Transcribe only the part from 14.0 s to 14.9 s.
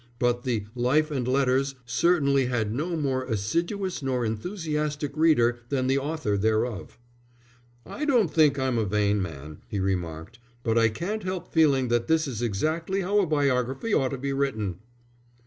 to be written."